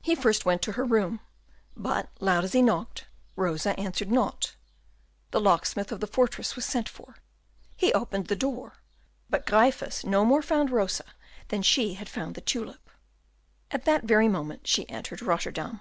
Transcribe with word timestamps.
He 0.00 0.14
first 0.14 0.44
went 0.44 0.62
to 0.62 0.72
her 0.74 0.84
room, 0.84 1.18
but, 1.76 2.08
loud 2.20 2.44
as 2.44 2.52
he 2.52 2.62
knocked, 2.62 3.06
Rosa 3.34 3.70
answered 3.76 4.12
not. 4.12 4.54
The 5.32 5.40
locksmith 5.40 5.90
of 5.90 5.98
the 5.98 6.06
fortress 6.06 6.54
was 6.54 6.64
sent 6.64 6.88
for; 6.88 7.16
he 7.74 7.92
opened 7.92 8.28
the 8.28 8.36
door, 8.36 8.74
but 9.28 9.44
Gryphus 9.44 10.04
no 10.04 10.24
more 10.24 10.40
found 10.40 10.70
Rosa 10.70 11.06
than 11.48 11.62
she 11.62 11.94
had 11.94 12.08
found 12.08 12.36
the 12.36 12.40
tulip. 12.42 12.88
At 13.72 13.86
that 13.86 14.04
very 14.04 14.28
moment 14.28 14.68
she 14.68 14.88
entered 14.88 15.20
Rotterdam. 15.20 15.80